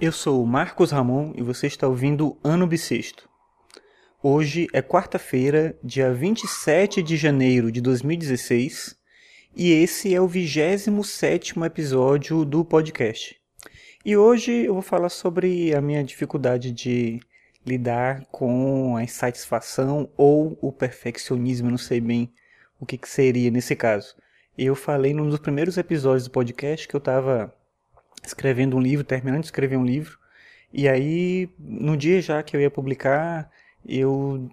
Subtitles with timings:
[0.00, 3.28] Eu sou o Marcos Ramon e você está ouvindo Ano Bissexto.
[4.22, 8.96] Hoje é quarta-feira, dia 27 de janeiro de 2016,
[9.56, 13.36] e esse é o 27º episódio do podcast.
[14.04, 17.18] E hoje eu vou falar sobre a minha dificuldade de
[17.66, 22.32] lidar com a insatisfação ou o perfeccionismo, não sei bem
[22.78, 24.14] o que, que seria nesse caso.
[24.56, 27.52] Eu falei num dos primeiros episódios do podcast que eu estava
[28.28, 30.18] escrevendo um livro, terminando de escrever um livro,
[30.72, 33.50] e aí no dia já que eu ia publicar,
[33.86, 34.50] eu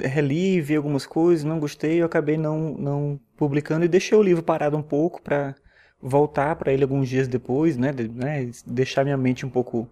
[0.00, 4.42] reli, vi algumas coisas, não gostei, eu acabei não, não publicando e deixei o livro
[4.42, 5.54] parado um pouco para
[6.00, 9.90] voltar para ele alguns dias depois, né, né, deixar minha mente um pouco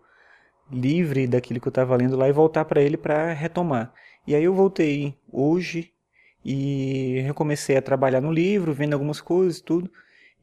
[0.71, 3.93] livre daquilo que eu estava lendo lá e voltar para ele para retomar.
[4.27, 5.93] E aí eu voltei hoje
[6.45, 9.91] e recomecei a trabalhar no livro, vendo algumas coisas, tudo.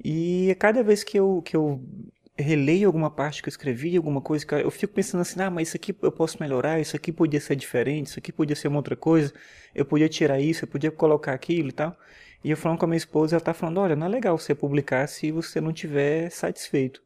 [0.03, 1.81] E cada vez que eu, que eu
[2.37, 5.69] releio alguma parte que eu escrevi, alguma coisa que eu fico pensando assim, ah, mas
[5.69, 8.77] isso aqui eu posso melhorar, isso aqui podia ser diferente, isso aqui podia ser uma
[8.77, 9.33] outra coisa,
[9.73, 11.95] eu podia tirar isso, eu podia colocar aquilo e tal.
[12.43, 14.53] E eu falando com a minha esposa, ela tá falando, olha, não é legal você
[14.53, 17.01] publicar se você não tiver satisfeito.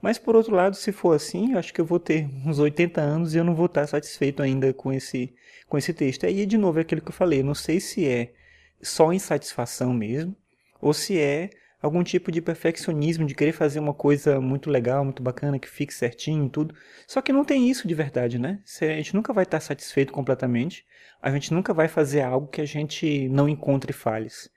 [0.00, 3.00] Mas por outro lado, se for assim, eu acho que eu vou ter uns 80
[3.00, 5.34] anos e eu não vou estar satisfeito ainda com esse,
[5.68, 6.24] com esse texto.
[6.24, 8.32] Aí, de novo, é aquilo que eu falei, eu não sei se é
[8.80, 10.34] só insatisfação mesmo,
[10.80, 11.50] ou se é
[11.80, 15.94] algum tipo de perfeccionismo, de querer fazer uma coisa muito legal, muito bacana, que fique
[15.94, 16.74] certinho e tudo.
[17.06, 18.60] Só que não tem isso de verdade, né?
[18.82, 20.84] A gente nunca vai estar satisfeito completamente,
[21.22, 24.50] a gente nunca vai fazer algo que a gente não encontre falhas.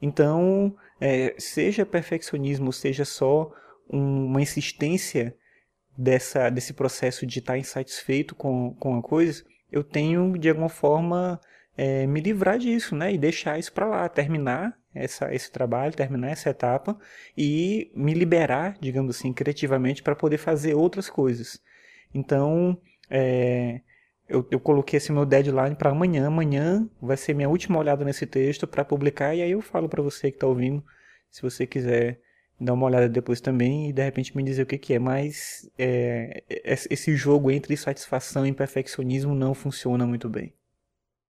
[0.00, 3.52] Então, é, seja perfeccionismo, seja só
[3.88, 5.36] um, uma insistência
[5.96, 11.38] dessa, desse processo de estar insatisfeito com, com a coisa, eu tenho, de alguma forma,
[11.76, 13.12] é, me livrar disso, né?
[13.12, 16.98] E deixar isso para lá, terminar essa, esse trabalho, terminar essa etapa
[17.36, 21.60] e me liberar, digamos assim, criativamente para poder fazer outras coisas.
[22.14, 23.80] Então, é,
[24.28, 26.26] eu, eu, coloquei esse meu deadline para amanhã.
[26.26, 30.02] Amanhã vai ser minha última olhada nesse texto para publicar e aí eu falo para
[30.02, 30.84] você que está ouvindo,
[31.30, 32.20] se você quiser
[32.60, 34.98] dar uma olhada depois também e de repente me dizer o que, que é.
[34.98, 40.52] Mas é, esse jogo entre satisfação e perfeccionismo não funciona muito bem.